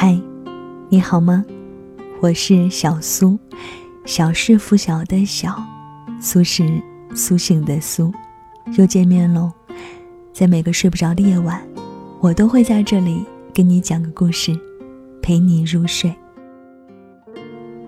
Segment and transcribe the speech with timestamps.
[0.00, 0.16] 嗨，
[0.88, 1.44] 你好吗？
[2.20, 3.36] 我是小苏，
[4.04, 5.60] 小是拂晓的小，
[6.20, 6.80] 苏是
[7.16, 8.12] 苏醒的苏，
[8.76, 9.50] 又见面喽。
[10.32, 11.60] 在每个睡不着的夜晚，
[12.20, 14.56] 我都会在这里跟你讲个故事，
[15.20, 16.14] 陪你入睡。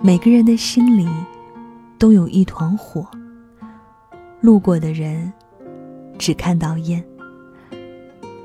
[0.03, 1.09] 每个人的心里
[1.97, 3.07] 都有一团火，
[4.41, 5.33] 路过的人
[6.19, 7.05] 只看到烟，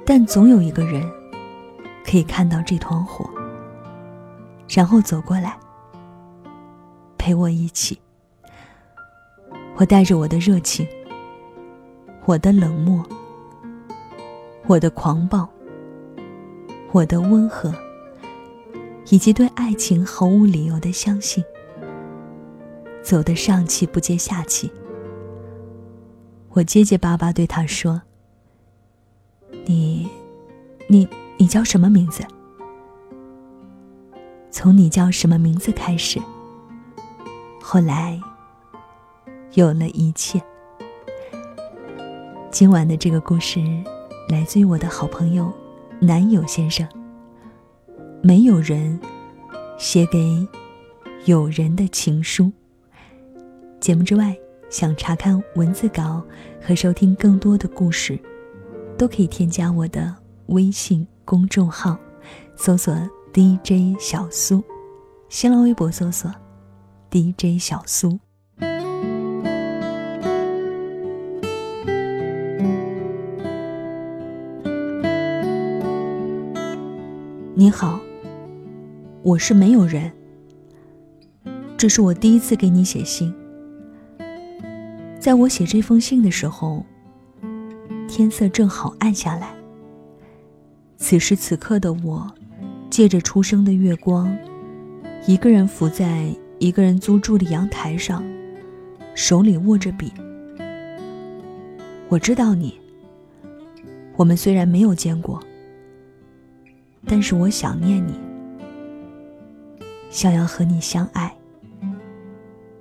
[0.06, 1.04] 但总有一个人
[2.06, 3.28] 可以看到这团火。
[4.68, 5.58] 然后走过来，
[7.18, 8.00] 陪我一起。
[9.78, 10.88] 我带着我的热情，
[12.26, 13.04] 我的冷漠，
[14.68, 15.48] 我的狂暴，
[16.92, 17.74] 我的温和，
[19.10, 21.44] 以及对爱情毫无理由的相信，
[23.04, 24.72] 走得上气不接下气。
[26.52, 28.02] 我结结巴巴对他说
[29.68, 30.10] ：“你，
[30.88, 31.06] 你，
[31.38, 32.24] 你叫什么名字？”
[34.58, 36.18] 从你叫什么名字开始，
[37.62, 38.18] 后来
[39.56, 40.42] 有了一切。
[42.50, 43.60] 今晚的这个故事
[44.30, 45.52] 来自于我的好朋友
[46.00, 46.88] 男友先生。
[48.22, 48.98] 没有人
[49.78, 50.48] 写给
[51.26, 52.50] 有人的情书。
[53.82, 54.34] 节目之外，
[54.70, 56.24] 想查看文字稿
[56.66, 58.18] 和收听更多的故事，
[58.98, 61.98] 都可以添加我的微信公众号，
[62.56, 62.96] 搜索。
[63.36, 64.64] DJ 小苏，
[65.28, 66.32] 新浪微博搜索
[67.12, 68.18] DJ 小苏。
[77.54, 78.00] 你好，
[79.22, 80.10] 我是没有人。
[81.76, 83.36] 这是我第一次给你写信。
[85.20, 86.86] 在我写这封信的时候，
[88.08, 89.54] 天色正好暗下来。
[90.96, 92.34] 此时此刻的我。
[92.96, 94.34] 借着初升的月光，
[95.28, 98.24] 一个人伏在一个人租住的阳台上，
[99.14, 100.14] 手里握着笔。
[102.08, 102.80] 我知道你。
[104.16, 105.44] 我们虽然没有见过，
[107.06, 108.14] 但是我想念你，
[110.10, 111.36] 想要和你相爱，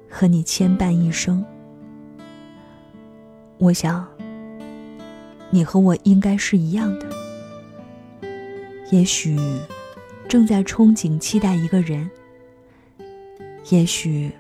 [0.09, 1.45] 和你牵绊一生。
[3.59, 4.07] 我想，
[5.51, 7.09] 你和我应该是一样的。
[8.93, 9.37] 也许。
[10.29, 12.11] 正在憧憬、期待一个人，
[13.71, 14.33] 也许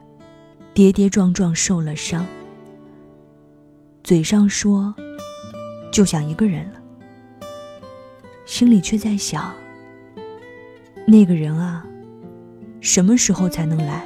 [0.72, 2.26] 跌跌撞撞受了伤，
[4.02, 4.94] 嘴上说
[5.92, 6.82] 就想一个人了，
[8.44, 9.54] 心里却在想
[11.06, 11.86] 那个人啊，
[12.80, 14.04] 什么时候才能来？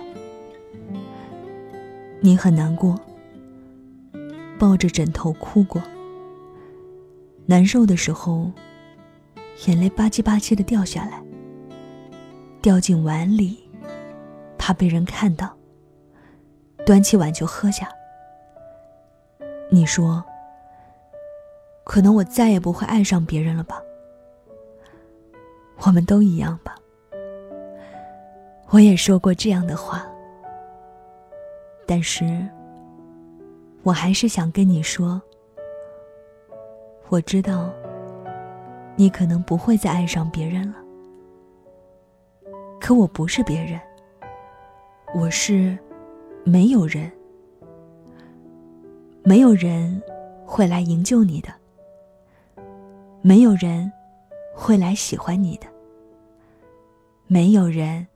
[2.21, 3.01] 你很难过，
[4.59, 5.81] 抱着枕头哭过，
[7.47, 8.51] 难受的时候，
[9.67, 11.23] 眼泪吧唧吧唧的掉下来。
[12.61, 13.59] 掉进碗里，
[14.59, 15.55] 怕被人看到。
[16.87, 17.89] 端起碗就喝下。
[19.71, 20.25] 你说，
[21.85, 23.83] 可能我再也不会爱上别人了吧？
[25.83, 26.75] 我们都一样吧。
[28.71, 30.07] 我也说过这样的话，
[31.87, 32.47] 但是，
[33.83, 35.21] 我还是想跟你说，
[37.09, 37.71] 我知道，
[38.97, 40.77] 你可能不会再爱上别人了。
[42.89, 43.79] 可我不是别人，
[45.15, 45.77] 我是
[46.43, 47.13] 没有人，
[49.23, 50.03] 没有人
[50.47, 51.51] 会来营救你的，
[53.21, 53.93] 没有人
[54.55, 55.67] 会来喜欢你的，
[57.27, 58.07] 没有人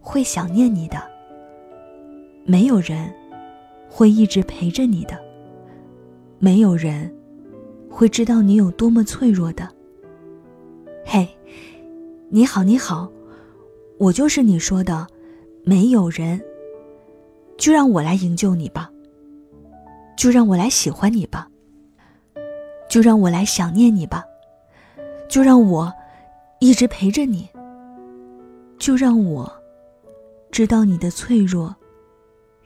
[0.00, 0.96] 会想念你的，
[2.46, 3.12] 没有人
[3.90, 5.22] 会一直陪着你的，
[6.38, 7.14] 没有人
[7.90, 9.68] 会知道你有多么脆弱的。
[11.04, 11.28] 嘿，
[12.30, 13.12] 你好，你好。
[14.02, 15.06] 我就是你说的，
[15.62, 16.42] 没有人。
[17.56, 18.90] 就让我来营救你吧。
[20.16, 21.48] 就让我来喜欢你吧。
[22.88, 24.24] 就让我来想念你吧。
[25.28, 25.92] 就让我
[26.58, 27.48] 一直陪着你。
[28.76, 29.50] 就让我
[30.50, 31.72] 知道你的脆弱，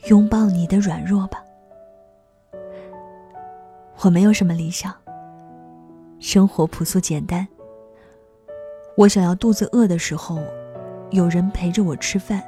[0.09, 1.45] 拥抱你的软弱吧。
[4.01, 4.91] 我没有什么理想，
[6.19, 7.47] 生活朴素简单。
[8.97, 10.41] 我想要肚子饿的时候。
[11.11, 12.43] 有人陪着我吃饭。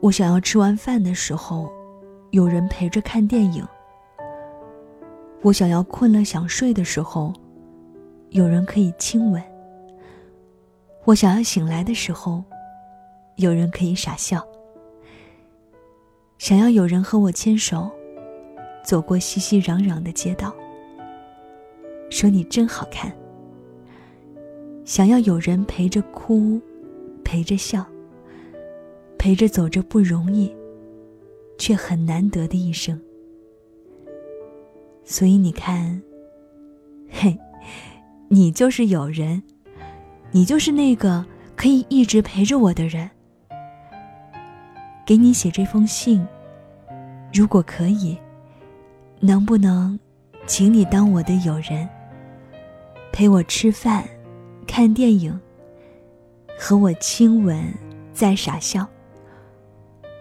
[0.00, 1.68] 我想要吃完饭的时候，
[2.30, 3.66] 有人陪着看电影。
[5.42, 7.32] 我想要困了想睡的时候，
[8.30, 9.42] 有人可以亲吻。
[11.04, 12.42] 我想要醒来的时候，
[13.36, 14.44] 有人可以傻笑。
[16.38, 17.90] 想要有人和我牵手，
[18.84, 20.54] 走过熙熙攘攘的街道，
[22.10, 23.12] 说你真好看。
[24.84, 26.60] 想要有人陪着哭。
[27.26, 27.84] 陪着笑，
[29.18, 30.54] 陪着走着不容易，
[31.58, 32.98] 却很难得的一生。
[35.02, 36.00] 所以你看，
[37.10, 37.36] 嘿，
[38.28, 39.42] 你就是有人，
[40.30, 41.26] 你就是那个
[41.56, 43.10] 可以一直陪着我的人。
[45.04, 46.24] 给你写这封信，
[47.34, 48.16] 如果可以，
[49.18, 49.98] 能不能，
[50.46, 51.88] 请你当我的友人，
[53.12, 54.04] 陪我吃饭、
[54.64, 55.40] 看电影，
[56.58, 57.72] 和我亲吻，
[58.12, 58.86] 再傻笑，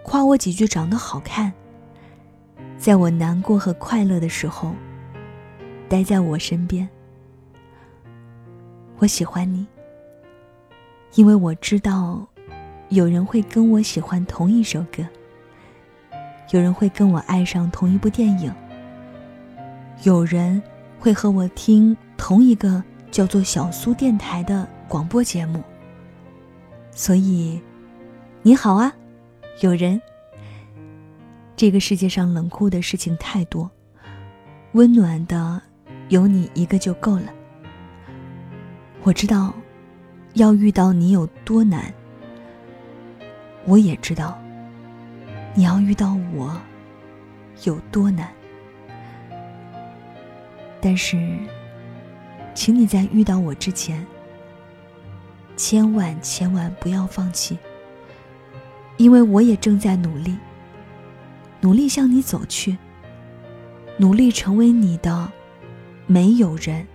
[0.04, 1.52] 夸我几句长得好看。
[2.78, 4.74] 在我难过和快乐的时候，
[5.88, 6.88] 待在我身边。
[8.98, 9.66] 我喜欢你，
[11.16, 12.28] 因为我知道。
[12.90, 15.04] 有人会跟我喜欢同一首歌，
[16.52, 18.54] 有人会跟我爱上同一部电影，
[20.04, 20.62] 有人
[21.00, 25.64] 会和我听同一个叫做小苏电台的广播节目。
[26.98, 27.62] 所以，
[28.42, 28.96] 你好啊，
[29.60, 30.02] 有人。
[31.58, 33.70] 这个世界上冷酷的事情太多，
[34.72, 35.62] 温暖的
[36.08, 37.34] 有你一个就够了。
[39.04, 39.54] 我知道，
[40.36, 41.94] 要遇到你有多难。
[43.66, 44.40] 我也知道，
[45.54, 46.58] 你要遇到我
[47.66, 48.30] 有多难，
[50.80, 51.38] 但是，
[52.54, 54.06] 请你在遇到我之前，
[55.56, 57.58] 千万千万不要放弃，
[58.98, 60.36] 因为我也正在努力，
[61.62, 62.78] 努力向你走去，
[63.98, 65.32] 努力成为你的
[66.06, 66.86] 没有人。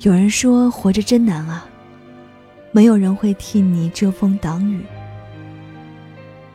[0.00, 1.66] 有人说，活着真难啊。
[2.70, 4.84] 没有人会替你遮风挡雨。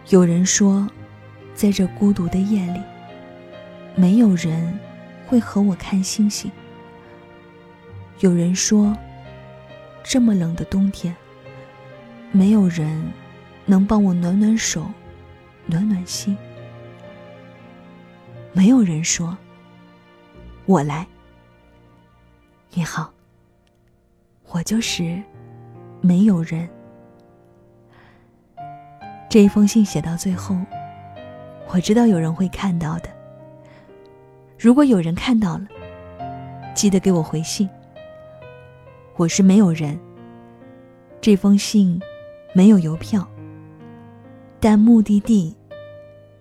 [0.10, 0.88] 有人说，
[1.56, 2.80] 在这孤独的夜里，
[3.95, 4.80] 没有人
[5.25, 6.51] 会和我看星星。
[8.19, 8.95] 有人说，
[10.03, 11.15] 这么冷的冬天，
[12.31, 13.11] 没有人
[13.65, 14.85] 能帮我暖暖手、
[15.65, 16.38] 暖暖心。
[18.51, 19.35] 没有人说，
[20.65, 21.07] 我来。
[22.71, 23.11] 你好，
[24.50, 25.21] 我就是。
[26.01, 26.67] 没有人。
[29.29, 30.53] 这一封信写到最后，
[31.69, 33.09] 我知道有人会看到的。
[34.59, 35.65] 如果有人看到了，
[36.75, 37.69] 记得给我回信。
[39.15, 40.00] 我是没有人。
[41.21, 42.01] 这封信
[42.54, 43.27] 没有邮票，
[44.60, 45.56] 但目的地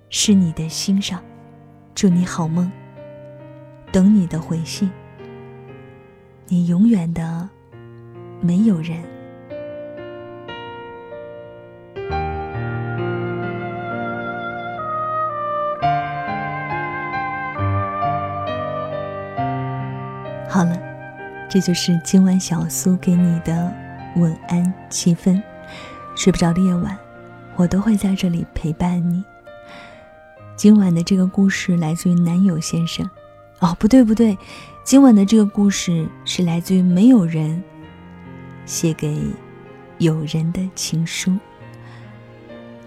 [0.09, 1.23] 是你的心上。
[1.95, 2.71] 祝你好梦。
[3.93, 4.91] 等你的回信。
[6.49, 7.49] 你永远的
[8.41, 9.12] 没有人。
[21.53, 23.71] 这就是今晚小苏给你的
[24.17, 25.39] 晚安气氛。
[26.15, 26.97] 睡不着的夜晚，
[27.57, 29.23] 我都会在这里陪伴你。
[30.57, 33.07] 今晚的这个故事来自于男友先生。
[33.59, 34.35] 哦，不对不对，
[34.83, 37.63] 今晚的这个故事是来自于没有人
[38.65, 39.21] 写给
[39.99, 41.37] 有人的情书。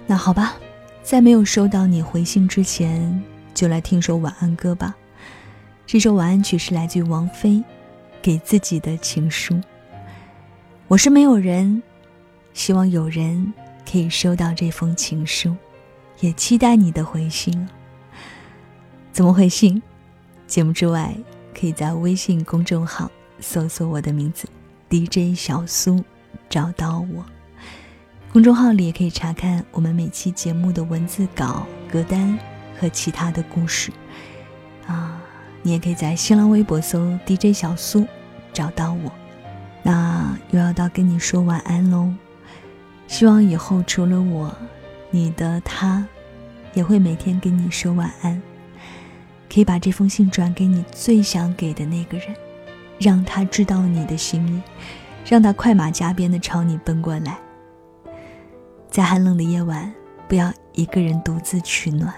[0.07, 0.55] 那好吧，
[1.03, 3.23] 在没有收到你回信之前，
[3.53, 4.95] 就来听首晚安歌吧。
[5.85, 7.63] 这首晚安曲是来自于王菲，
[8.25, 9.61] 给自己的情书。
[10.87, 11.83] 我是没有人，
[12.55, 13.53] 希望有人
[13.87, 15.55] 可以收到这封情书，
[16.21, 17.69] 也期待你的回信。
[19.11, 19.79] 怎么回信？
[20.47, 21.15] 节目之外，
[21.53, 24.49] 可以在微信公众号搜索我的名字
[24.89, 26.03] DJ 小苏，
[26.49, 27.23] 找到我。
[28.33, 32.35] 公众号里也可以查看我们每期节目的文字稿、歌单
[32.79, 33.91] 和其他的故事。
[34.87, 35.21] 啊。
[35.61, 38.05] 你也可以在新浪微博搜 DJ 小苏，
[38.55, 39.11] 找到我。
[39.83, 42.11] 那又要到跟你说晚安喽。
[43.05, 44.51] 希望以后除了我，
[45.11, 46.03] 你的他，
[46.73, 48.41] 也会每天跟你说晚安。
[49.53, 52.35] 可以把这封信转给你最想给的那个人，
[52.99, 54.61] 让他知道你的心意，
[55.29, 57.37] 让他快马加鞭的朝你奔过来。
[58.89, 59.93] 在寒冷的夜晚，
[60.27, 62.13] 不要一个人独自取暖。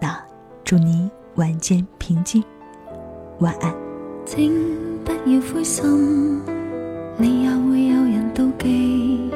[0.00, 0.16] 那
[0.62, 2.44] 祝你晚间平静。
[3.40, 3.85] 晚安
[4.26, 4.52] 请
[5.04, 6.42] 不要灰心。
[7.16, 9.30] 你也会有人妒忌。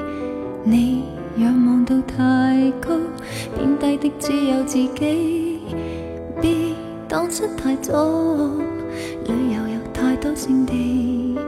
[0.64, 1.04] 你
[1.36, 2.98] 仰望到太高
[3.56, 5.60] 贬低的只有自己。
[6.42, 6.74] 别
[7.08, 8.04] 当失太早
[9.26, 11.38] 旅游有太多胜地。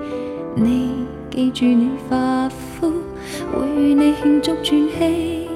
[0.54, 2.92] 你记住你发肤
[3.52, 5.48] 会与你庆祝转机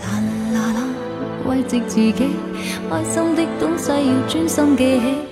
[0.00, 0.22] 啦
[0.54, 0.88] 啦啦
[1.46, 2.12] 慰藉自己
[2.88, 5.31] 开心的东西要专心记起。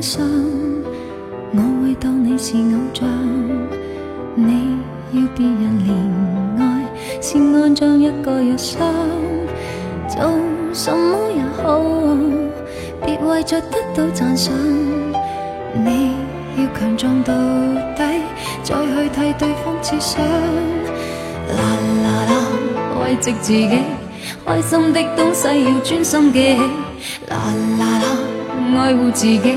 [0.00, 0.26] 不要哀伤，
[1.52, 3.06] 我会当你是偶像。
[4.34, 4.78] 你
[5.12, 5.92] 要别人怜
[6.58, 6.62] 爱，
[7.20, 8.80] 是安装一个药箱。
[10.08, 10.22] 做
[10.72, 11.82] 什么也好，
[13.04, 14.54] 别为着得到赞赏。
[15.74, 16.12] 你
[16.56, 17.34] 要强壮到
[17.94, 18.22] 底，
[18.62, 20.24] 再去替对方设想。
[20.24, 21.62] 啦
[22.04, 22.32] 啦啦，
[23.04, 23.68] 慰藉自己，
[24.46, 26.60] 开心的东西要专心记起。
[27.28, 27.36] 啦
[27.78, 28.06] 啦啦。
[28.72, 29.56] 爱护自己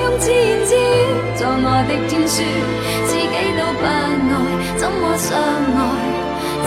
[0.00, 0.78] 用自言自语
[1.36, 2.42] 做我的天书，
[3.06, 3.88] 自己都不爱，
[4.76, 5.80] 怎么相爱？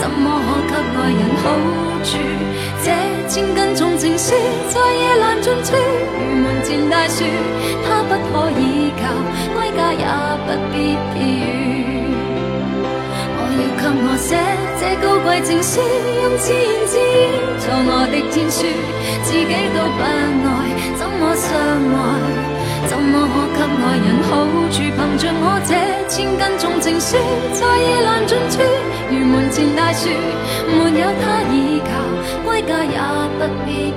[0.00, 0.24] 怎么
[0.68, 1.44] 可给爱人好
[2.04, 2.10] 处？
[2.84, 2.86] 这
[3.28, 4.32] 千斤重情书
[4.68, 7.24] 在夜阑尽处，如门前大树，
[7.84, 9.02] 它不可以靠，
[9.54, 10.04] 归家也
[10.46, 11.44] 不必避雨。
[13.58, 14.28] 要给我写
[14.78, 15.80] 这高贵情书，
[16.22, 17.02] 用自言自语
[17.58, 18.56] 做我的天书，
[19.24, 20.06] 自己都不爱，
[20.96, 21.48] 怎么相
[21.98, 22.37] 爱？
[23.10, 24.82] 怎么可给爱人好处？
[24.82, 25.72] 凭着我这
[26.10, 27.16] 千斤重情书，
[27.54, 28.60] 再夜难尽处，
[29.08, 30.10] 如门前大树，
[30.68, 31.88] 没有他倚靠，
[32.44, 32.98] 归家也
[33.38, 33.94] 不必。